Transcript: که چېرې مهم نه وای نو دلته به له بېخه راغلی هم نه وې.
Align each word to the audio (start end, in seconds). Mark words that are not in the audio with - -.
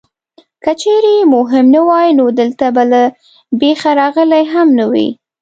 که 0.63 0.71
چېرې 0.81 1.17
مهم 1.35 1.65
نه 1.75 1.81
وای 1.87 2.09
نو 2.19 2.25
دلته 2.39 2.65
به 2.75 2.83
له 2.91 3.03
بېخه 3.59 3.91
راغلی 4.01 4.43
هم 4.53 4.67
نه 4.79 4.85
وې. 4.91 5.07